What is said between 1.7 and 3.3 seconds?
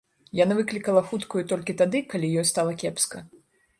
тады, калі ёй стала кепска.